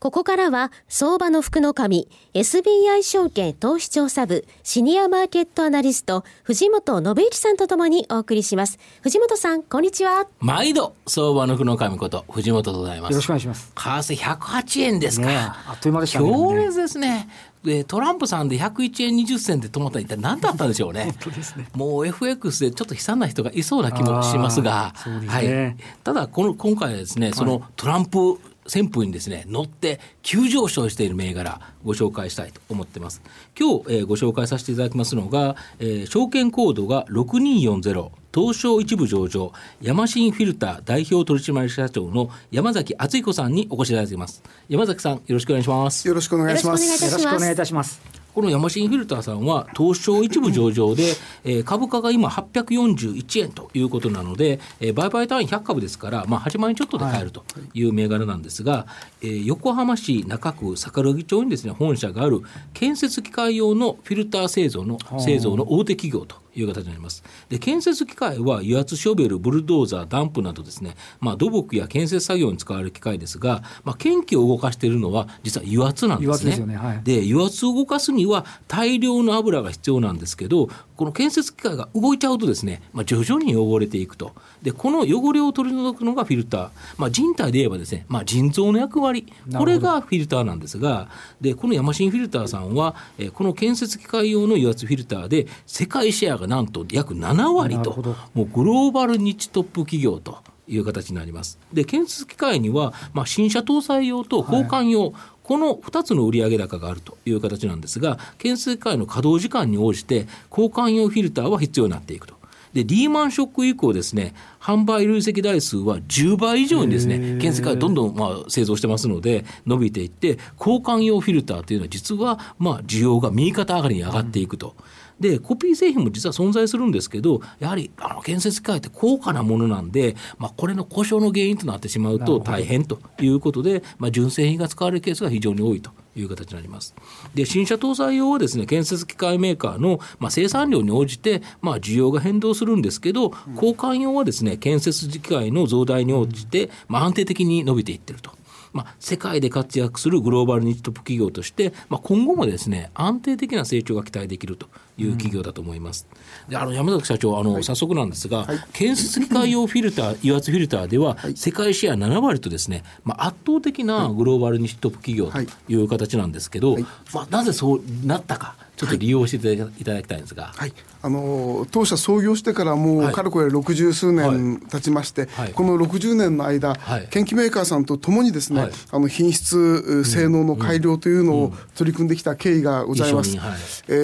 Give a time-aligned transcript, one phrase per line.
[0.00, 8.78] ここからは、相場の福の神、SBI 証券投資調査部、シニアマーケットアナリスト、藤本信之さんとともにお送りします。
[9.02, 10.28] 藤本さん、こんにちは。
[10.38, 13.10] 毎度、相場の福の神こと、藤本でございます。
[13.10, 13.72] よろしくお願いします。
[13.74, 15.26] 為替108円ですか。
[15.26, 16.30] ね、あっという間でしたね。
[16.30, 17.28] 強烈ですね。
[17.64, 21.06] でトランプさんで101円20銭で止まったら一体何だったんでしょうね。
[21.10, 33.22] 本当ですねもう FX でちょっと悲惨な人がいそうな気もしますが、すね、はい、ただこの今回はですね、そのトランプ旋風にですね乗って急上昇している銘柄ご紹介したいと思ってます。
[33.58, 44.42] 今日、えー、ご紹介させていただきますのが、えー、証券コードが6240東証一部上場ヤマシンフィルター代表取締役社長の山崎敦彦さんにお越しいただいています。
[44.68, 46.06] 山崎さんよろしくお願いします。
[46.06, 47.04] よろしくお願いします。
[47.04, 51.02] よろしくお願いいたしますこのヤマシンフィルターさんは東証一部上場で、
[51.42, 57.42] えー、株価が今841円ということなので、えー、売買単位100株ですから、まあ、8万円ちょっとで買えると
[57.74, 58.86] いう銘柄なんですが、は
[59.22, 62.42] い、えー、横浜市中区桜木町にですね本社がある
[62.74, 67.22] 建設機械用のフィルター製造の製造の大手企業という形になります。
[67.48, 76.52] で建設機械は油圧ショベル、ブルドーザー、ダンプなどですね、まあ、土木や建設作業に使われる機械ですが、まあ、検機を動かしているのは実は油圧なんですね。
[76.54, 84.32] 油圧、ねはい、で油圧を動かすには大量の油が必要なんですけどこの建設機械が動いちゃうとですね、まあ、徐々に汚れていくと。
[84.62, 89.32] でこの汚れを取り除くのがフィルター、まあ、人体で言えばですね、まあ、腎臓の役割。
[89.56, 91.08] これがフィルターなんですが
[91.40, 98.16] でこのヤマシンフィルターさんは、えー、この建設機械用の油圧フィルターで世界シェアがなんと約7割と。
[98.34, 101.58] もうグローバルニッチトップ企業という形になります。
[101.72, 105.12] で建設機械には、まあ、新車搭載用と交換用、はい
[105.48, 112.36] この2つの売上高があるという形なんですが、建設機械の稼働時間に応じて、交換用フィルターは必要になっていくと。
[112.74, 124.76] でリーマンショック以降ですね販売累積台数は10倍以上にですね建設機どんどんまあ製造してますので伸びていって交換用フィルターというのは実はまあ需要が右肩上がりに上がっていくと。
[124.78, 136.94] うんでコピー製品も実は存在するんですけどやはりあの建設機械って高価なものなんで、まあ、これの故障の原因となってしまうと大変ということで、まあ、純正品が使われるケースが非常に多いという形になります。
[137.34, 148.37] で新車搭載用はですね建設機械メーカーの、まあ、生産量に応じて、まあ、需要が変動するんですけど、交換用はですね建設機械の増大に応じて、まあ、安定的に伸びていってると。
[148.72, 156.06] まあ、世界で活躍するグローバルニッチトップ企業として、まあ、今後もですね安定的な成長が期待できるという企業だと思います。
[156.48, 165.40] であの山崎社長あの、はい、早速なんですが、はい、建設機械用フィルター油圧フィルターでは、はい、世界シェア7割とですね、まあ、圧倒的なグローバルニッチトップ企業と
[165.72, 165.74] い。
[165.74, 166.76] う形なんですけど、
[167.12, 168.54] まあ、なぜそうなったか。
[168.78, 170.72] ちょっと利用していただきたいんですが、はい、
[171.02, 183.36] あの当社創業してからもうかれこれ六十数年経ちまして、はい、この60年の間、はい、研究メーカーさんとともにですね、はい、あの品質、性能の改良というのを取り組んできた経緯がございます。
[183.36, 183.44] うんうん、
[183.88, 183.94] え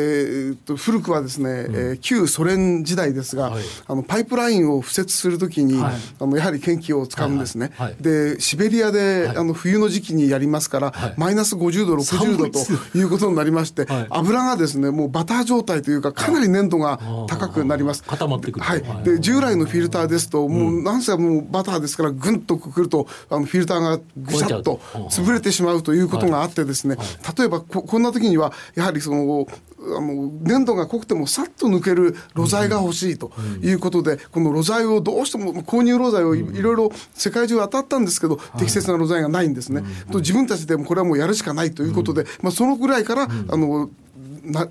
[0.53, 3.53] ー、と古くはですね、うん、えー、旧ソ連時代ですが、
[3.87, 7.71] あのパイプラインを敷設するときに、あのやはり研究を使うんですね。
[8.01, 16.99] でシベリアで、あの冬の時期にやりますから、マイナス50度60度ということになりまして、油がですねもうバター状態というかかなり粘度が
[17.29, 18.03] 高くなります。
[18.05, 18.83] 固まってくるはい。
[19.05, 24.81] で従来のフィルターですともうなんせもうバターですからぐんとくるとあのフィルターがぐしゃっと
[25.11, 26.97] 潰れてしまうということがあってですね
[27.37, 29.47] 例えばここんな時にはやはりその
[29.87, 33.33] あの粘度が濃くてもさっと抜ける露材が欲しいと
[33.63, 39.83] いうことで、この露材をどうしても購入露材をいろいろ世界中当たったんですけど、適切な露材がないんですね。
[40.11, 43.91] と自分たちでもこれはもうやるしかないということで、まあ、そのぐらいから、あの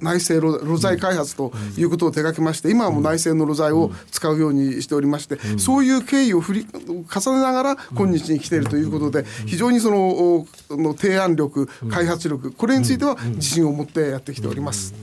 [0.02, 14.94] 内製露材開発ということを手がけまして、今はもう内製の露材を使うようにしておりまして、そういう経緯を振り重ねながら今日に来ているということで、非常にそのの提案力、開発力、これについては自信を持ってやってきております。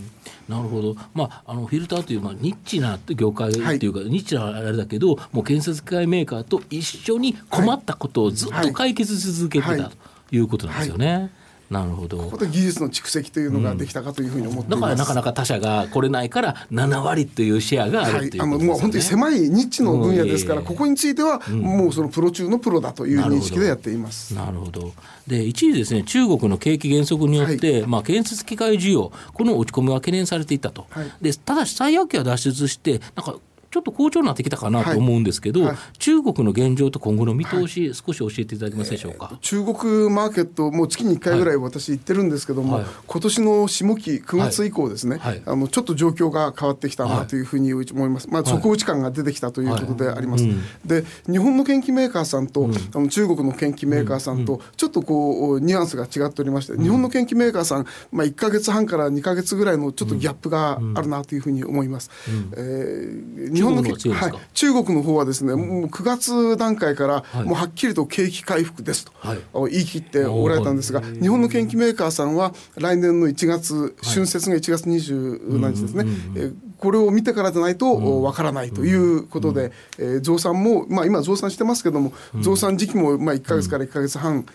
[0.49, 9.93] なるほど、まあ、あのフィルターという、まあ、ニッチな業界っていうか、はい、ニッチなあれだけど、もう建設機械メーカーと一緒に困ったことをずっと解決し続けてた、と
[10.33, 11.13] いうことなんですよね。
[11.15, 11.31] はい
[11.71, 12.19] なるほど。
[12.19, 24.35] ここで技術の蓄積というのができたかというふうに思っています、うん、だからなかなか他社が来れないから7割というシェアがあるっていう、ね、はい、あのもう本当に狭いニッチの分野ですから、ここについてはもうそのプロ中のプロだという認識でやっています。
[24.35, 24.93] なるほど。
[25.29, 33.37] で一時ですね中国の景気減速によって、はい、まあ、建設機械需要この落ち込みは懸念されていたと、はい、でただし最悪期は脱出してなんか
[33.71, 35.69] ちょっと好調になってきたかなと思うんですけど、はい。
[35.71, 50.45] はい、中国の現状と今後の見通し、はい、少し教えていただけますでしょうか、えー、中国マーケット、もう月に1回ぐらい私行ってるんですけども、はい、今年の下期、9月以降ですね、あのちょっと状況が変わってきたなというふうに思います、まあ、底打ち感が出てきたということであります。
[50.85, 62.11] で日本の研機メーカーさんと、うん、あの中国の研機メーカーさんと、ちょっとこうニュアンスが違っておりまして、日本の研機メーカーさん、まあ、1か月半から2か月ぐらいのちょっとギャップがあるなというふうに思います。
[62.57, 69.05] え日本のはい、中国の方はですね、もう9月段階から、もうはっきりと景気回復です
[69.53, 76.05] と、言い切っておられたんですが、日本の研機メーカーさんは、来年の1月、春節が1月20何日ですね、
[76.37, 84.47] えこれを見てからでないとわからないということで、えー、増産も、まあ、今、増産してますけども、増産時期もまあ1か月から1か月半、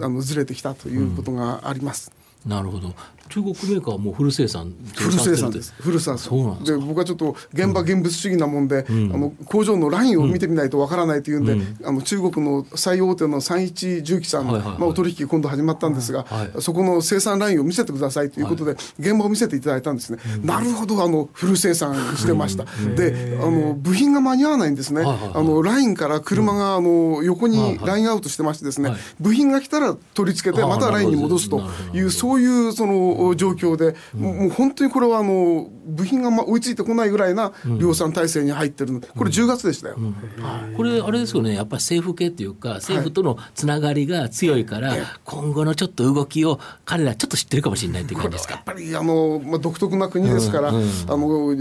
[0.00, 2.21] あのずれてきたということがあります。
[2.46, 2.94] なるほど。
[3.28, 5.72] 中国メーカーはもうフル生産フル生産です。
[5.78, 22.64] フル生産そうなんで僕はちょっと現場現物主義なもんで、うん、あの工場のラインを見てみないとわからないというんで、うん、あの中国の最大手の三一重機さん、はいはいはい、まあ、お取引今度始まったんですが、はい、そこの生産ラインを見せてくださいということで、はい、現場を見せていただいたんですね、うん、なるほどあのフル生産してました、
[22.96, 31.62] であの部品が間に合わないんですね、はいはいはい、あのラインから車があの横にラインアウトしてましてですね、部品が来たら取り付けてまたラインに戻すと
[31.94, 39.96] いうそういうその状況で、もう本当にこれはあの部品がま追いついてこないぐらいな量産体制に入ってるこれ10月でしたよ、
[40.76, 41.54] これあれですよね。
[41.54, 44.94] やっぱり政府系っていうか政府とのつながりが強いから、
[45.24, 48.54] 今後のちょっと動きを彼らちょっと知ってるかもしれないっていう感じですか？
[48.54, 51.54] やっぱりあの、まあ、独特な国ですから、あの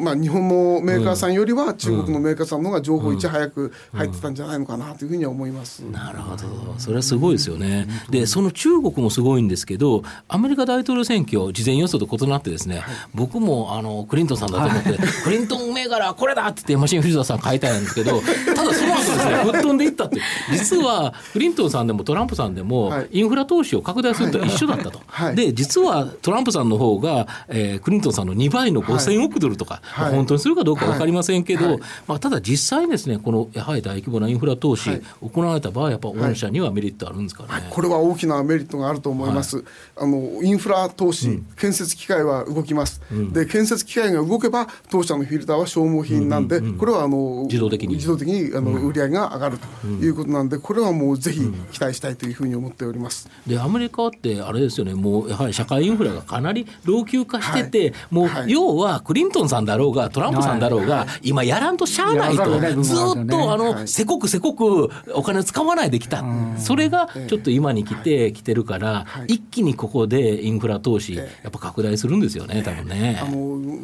[0.00, 6.44] まあ、日本のメーカーさんよりは中国のメーカーさんの方が情報いち早く入ってたんじゃないのかなというふうには思います、なるほど。
[6.78, 12.84] それはすごいですよね、でその中国もすごいんですけどアメリカ大統領選挙事前予想と異なってですね、はい、
[13.14, 18.20] 僕もあのクリントンさんだと思って、はい、クリントン銘柄これだって言ってマシン藤田さん買いたいんですけど
[18.54, 20.20] ただその後ですね 吹っ飛んでいったって
[20.52, 39.64] 実はクリントンさんでもトランプさんでもインフラ投資を拡大すると一緒だったと、はい、で実はトランプさんの方が、えー、クリントンさんの2倍の5000億ドルとか、まあ、本当にするかどうか分かりませんけど、まあ、ただ実際にですねこのやはり大規模なインフラ投資行われた場合やっぱ御社にはメリットあるんですかね、これは大きなメリットがあると思います。
[40.00, 47.96] あのインフラ投資、うん、建設機械は動きます、うん、で建設機械が動けば当社のフィルターは消耗品なんで、これはあの自動的に。
[47.96, 51.40] 自動的にあの売り上げが上がるということなんで、これはもうぜひ
[51.72, 53.28] 期待したいというふうに思っております。
[53.46, 66.24] でアメリカってあれですよね、もうやはり社会インフラがかなり老朽化してて、はい、もう、はい、要はクリントンさんだろうがトランプさんだろうが、はい、今やらんとしゃあないと、ずっとあの、せこくせこくお金使わないできた、
[66.56, 73.18] それがちょっと今に来て、来てるから、一気にここでインフラ投資、やっぱ拡大するんですよね、多分ね。
[73.18, 73.78] あの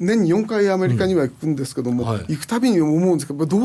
[0.00, 3.58] 年に4回アメリカには行くんですけども、うんはい、行くたびに思うんですけど道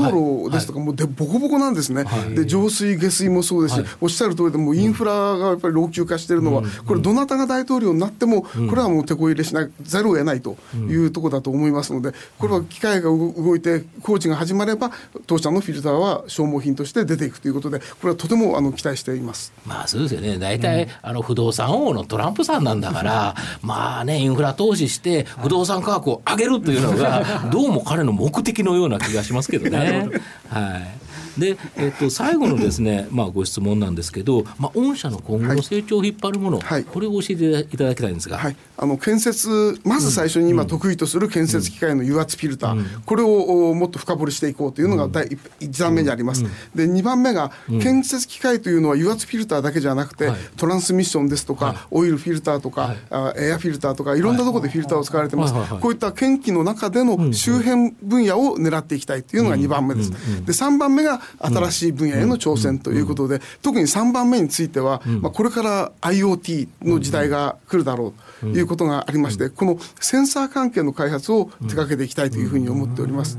[0.45, 14.91] 路ですとかもうでボコボコなんですね、はい、で浄水下水もそうですし、はい、おっしゃる通りでもインフラがやっぱり老朽化しているのは、うん、これどなたが大統領になっても、これはもう手こ入れしなざるを得ないというところだと思いますのでこれは機械が動いて工事が始まれば
[15.27, 19.53] 当社のフィルターは消耗品として出ていくということでこれはとてもあの期待しています。
[19.65, 20.38] まあそうですよね。
[20.38, 30.09] 大体、うん、あの不動産王のトランプさんなんだから まあねインフラ投資して不動産価格を上げるというのが どうも彼の目的のような気がしますけどね。
[30.50, 60.17] はいで、えっと、最後のですね、 まあ、ご質問なんですけど、まあ、御社の今後の成長を引っ張るもの、はい、これを教えていただきたいんですが、はい、あの建設まず最初に今得意とする建設機械の油圧フィルター、うん、これをもっと深掘りしていこうというのが第1段目にあります、うん、で2番目が建設機械というのは油圧フィルターだけじゃなくて、はい、トランスミッションですとか、はい、オイルフィルターとか、はい、あエアフィルターとかいろんなところでフィルターを使われてます、こういった研機の中での周辺分野を狙っていきたいというのが2番目です、で
[60.51, 73.38] 3番目が新しい分野への挑戦ということで、特に3番目については、まあ、これから IoT の時代が来るだろうということがありまして、このセンサー関係の開発を手掛けていきたいというふうに思っております。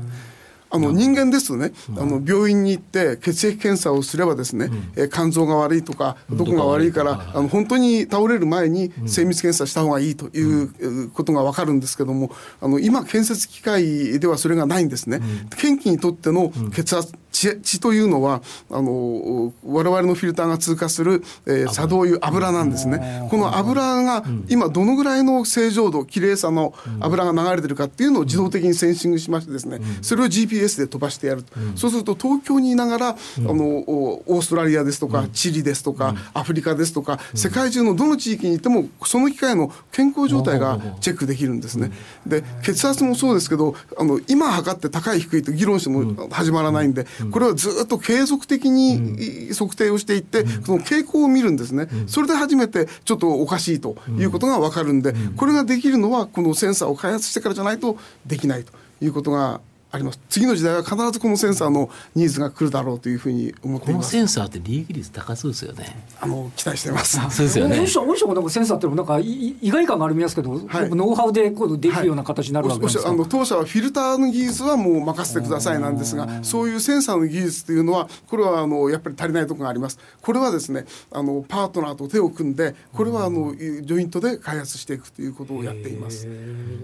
[0.75, 15.21] あの人間ですとね、あの病院に行って血液検査をすればですね、え肝臓が悪いとかどこが悪いからあの本当に倒れる前に精密検査した方がいいということが分かるんですけどもあの今建設機械ではそれがないんですね。
[15.57, 17.13] 検機にとっての血圧
[17.45, 23.27] 血血血というのはあの我々のフィルターが通過する、えー、作動油油なんですね。
[23.29, 31.43] この油が今どのぐらいの正常度綺麗さの油が流れてるかっていうのを自動的にセンシングしましてですね、それを GPS で飛ばしてやる、
[31.75, 41.91] そうすると東京にいながら、あのオーストラリアですとか、チリですとか、アフリカですとか、世界中のどの地域にいてもその機械の健康状態がチェックできるんですね。
[42.25, 47.05] で血圧もそうですけどあの今測って高い低いと議論しても始まらないんで、
[47.35, 59.59] これはずっと継続的に測定をしていって、その傾向を見るんですね、それで初めてちょっとおかしいということが分かるんで、これができるのはこのセンサーを開発してからじゃないとできないということが
[59.95, 60.19] あります。
[60.29, 64.11] 次の時代は必ずこのセンサーのニーズが来るだろうというふうに思っています。
[64.11, 66.05] このセンサーって利益率高そうですよね。
[66.19, 67.19] あの期待してます。
[67.29, 67.79] そうですよね。
[67.79, 79.99] 御社もなんかセンサーってなんか意外感がありますけど、はい、ノウハウでこうできるような形になるわけですか、はい、あの当社はフィルターの技術はもう任せてくださいなんですがそういうセンサーの技術というのはこれはあのやっぱり足りないところがあります。
[80.21, 86.27] これはですねあのパートナーと手を組んでこれはあのジョイントで開発していくということをやっています。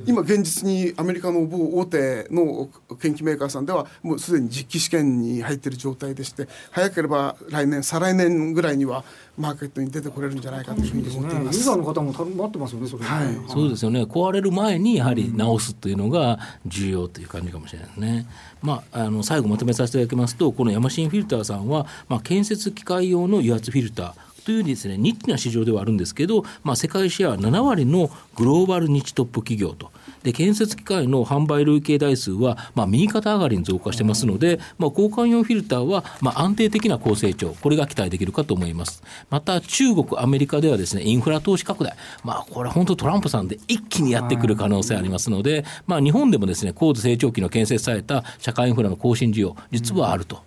[0.05, 2.69] 今現実にアメリカの某大手の
[3.01, 9.03] 研究メーカーさんでははもうすでに実機試験に入っている状態でして早ければ来年再来年ぐらいには
[9.37, 11.57] マーケットに出てこれるんじゃないかというふうに思っています。
[11.57, 12.87] ユーザーの方も待ってますよね。
[12.87, 14.03] それ、はい、そうですよね。
[14.03, 18.27] 壊れる前にやはり直すというのが重要という感じかもしれないですね。
[18.61, 24.13] まああの最後まとめさせていただきますと、このヤマシンフィルターさんはまあ建設機械用の油圧フィルター。
[24.43, 29.91] というですねニッチな市場ではあるんですけど、まあ、世界シェア7割のグローバルニッチトップ企業と
[30.23, 50.43] で建設機械の販売累計台数は、まあ、右肩上がりに増加してますので、まあ、交換用フィルターは、まあ、安定的な高成長これが期待できるかと思いますまた中国アメリカではですねインフラ投資拡大まあこれ本当トランプさんで一気にやってくる可能性ありますので、まあ、日本でもですね高度成長期の建設された社会インフラの更新需要実はあると。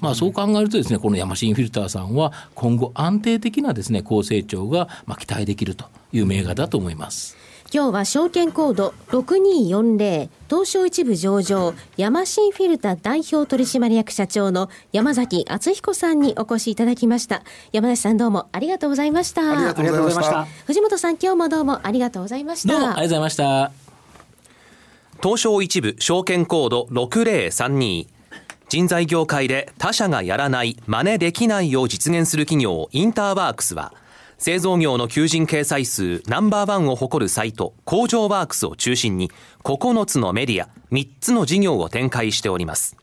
[0.00, 7.43] まあ、そう考えるとですねこのヤマシンフィルターさんは今後安定的なですね高成長がまあ期待できるという銘柄だと思います。
[7.74, 17.42] 今日は証券コード6240東証一部上場ヤマシンフィルタ代表取締役社長の山崎敦彦さんにお越しいただきました。
[17.72, 19.50] 山梨さんどうもありがとうございました。
[19.50, 20.44] ありがとうございました。
[20.66, 22.72] 藤本さん今日もどうもありがとうございました。
[22.72, 23.72] どうもありがとうございました。
[25.20, 28.06] 東証一部証券コード6032
[28.68, 33.92] 人材業界で他社がやらない真似できないを実現する企業インターワークスは
[34.38, 39.30] 製造業の求人掲載数ナンバーワンを誇るサイト工場ワークスを中心に
[39.62, 42.96] 9つのメディア3つの事業を展開しております。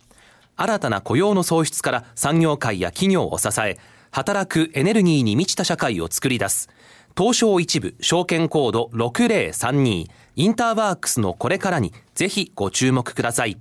[0.55, 3.79] 新たな雇用の創出から産業界や企業を支え
[4.11, 6.69] 働くエネルギーに満ちた社会を作り出す。
[7.17, 13.57] 東証一部証券コード6032インターワークスのこれからにぜひご注目ください。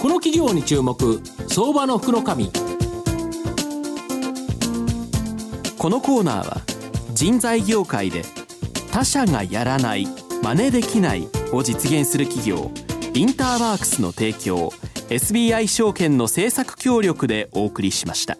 [0.00, 2.50] この企業に注目相場の福の神。
[5.82, 6.62] このコーナーは
[7.12, 8.22] 人材業界で
[8.92, 10.06] 他社がやらない
[10.40, 12.70] 真似できないを実現する企業
[13.14, 14.70] インターワークスの提供
[15.08, 18.38] SBI 証券の政策協力でお送りしました。